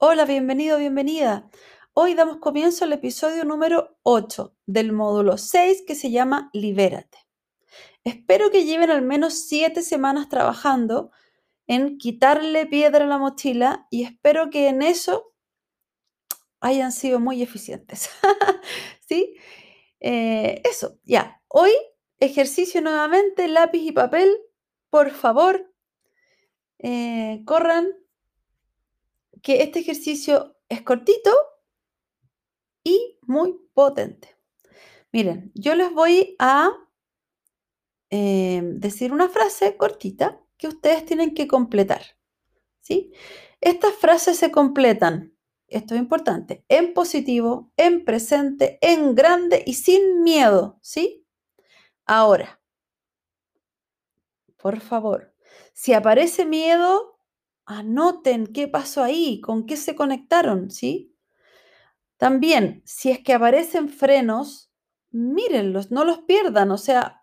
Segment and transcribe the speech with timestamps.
[0.00, 1.50] Hola, bienvenido, bienvenida.
[1.92, 7.18] Hoy damos comienzo al episodio número 8 del módulo 6 que se llama Libérate.
[8.04, 11.10] Espero que lleven al menos 7 semanas trabajando
[11.66, 15.34] en quitarle piedra a la mochila y espero que en eso
[16.60, 18.08] hayan sido muy eficientes.
[19.08, 19.34] ¿Sí?
[19.98, 21.42] Eh, eso, ya.
[21.48, 21.72] Hoy
[22.20, 24.32] ejercicio nuevamente, lápiz y papel.
[24.90, 25.74] Por favor,
[26.78, 27.88] eh, corran
[29.42, 31.30] que este ejercicio es cortito
[32.84, 34.36] y muy potente.
[35.12, 36.70] Miren, yo les voy a
[38.10, 42.02] eh, decir una frase cortita que ustedes tienen que completar.
[42.80, 43.12] ¿sí?
[43.60, 45.34] Estas frases se completan,
[45.66, 50.78] esto es importante, en positivo, en presente, en grande y sin miedo.
[50.82, 51.26] ¿sí?
[52.06, 52.60] Ahora,
[54.56, 55.34] por favor,
[55.72, 57.17] si aparece miedo,
[57.68, 61.14] Anoten qué pasó ahí, con qué se conectaron, ¿sí?
[62.16, 64.70] También, si es que aparecen frenos,
[65.10, 67.22] mírenlos, no los pierdan, o sea,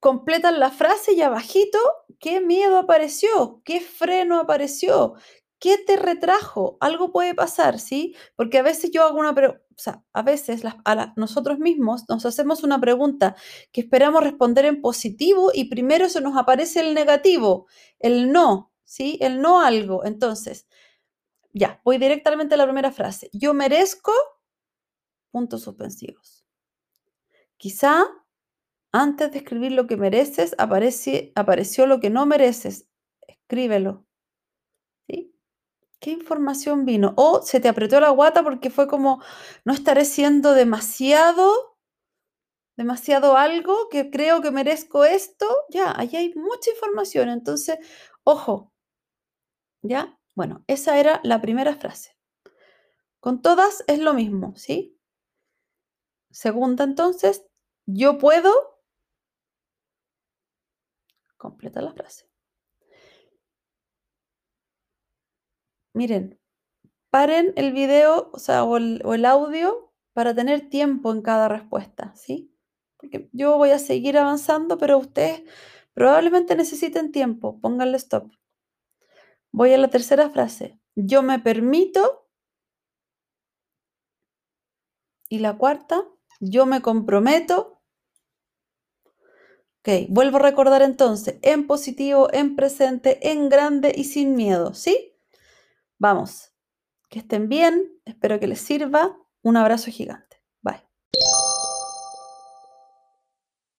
[0.00, 1.78] completan la frase y abajito,
[2.18, 3.60] ¿qué miedo apareció?
[3.62, 5.14] ¿Qué freno apareció?
[5.60, 6.78] ¿Qué te retrajo?
[6.80, 8.16] Algo puede pasar, ¿sí?
[8.34, 10.62] Porque a veces yo hago una pregunta, o sea, a veces
[11.16, 13.36] nosotros mismos nos hacemos una pregunta
[13.70, 17.66] que esperamos responder en positivo y primero se nos aparece el negativo,
[18.00, 19.18] el no, ¿sí?
[19.20, 20.04] El no algo.
[20.04, 20.66] Entonces,
[21.52, 23.30] ya, voy directamente a la primera frase.
[23.32, 24.12] Yo merezco
[25.30, 26.44] puntos suspensivos.
[27.56, 28.06] Quizá
[28.92, 32.88] antes de escribir lo que mereces, apareció lo que no mereces.
[33.26, 34.06] Escríbelo.
[35.08, 35.34] ¿Sí?
[36.00, 37.14] ¿Qué información vino?
[37.16, 39.22] O se te apretó la guata porque fue como,
[39.64, 41.78] no estaré siendo demasiado,
[42.76, 45.46] demasiado algo que creo que merezco esto.
[45.70, 47.30] Ya, ahí hay mucha información.
[47.30, 47.78] Entonces,
[48.24, 48.71] ojo,
[49.82, 50.18] ¿Ya?
[50.34, 52.16] Bueno, esa era la primera frase.
[53.20, 54.98] Con todas es lo mismo, ¿sí?
[56.30, 57.44] Segunda entonces,
[57.86, 58.52] yo puedo.
[61.36, 62.26] Completa la frase.
[65.94, 66.38] Miren,
[67.10, 71.48] paren el video, o sea, o el, o el audio para tener tiempo en cada
[71.48, 72.54] respuesta, ¿sí?
[72.96, 75.42] Porque yo voy a seguir avanzando, pero ustedes
[75.94, 77.60] probablemente necesiten tiempo.
[77.60, 78.32] Pónganle stop.
[79.52, 80.80] Voy a la tercera frase.
[80.94, 82.26] Yo me permito.
[85.28, 86.04] Y la cuarta,
[86.40, 87.80] yo me comprometo.
[89.80, 95.16] Ok, vuelvo a recordar entonces, en positivo, en presente, en grande y sin miedo, ¿sí?
[95.98, 96.52] Vamos,
[97.08, 99.18] que estén bien, espero que les sirva.
[99.42, 100.31] Un abrazo gigante.